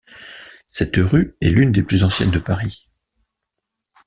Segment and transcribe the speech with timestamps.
[0.65, 2.89] Cette rue est l'une des plus anciennes de Paris.